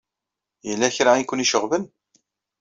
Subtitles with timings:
[0.67, 1.83] Yella kra ay ken-iceɣben?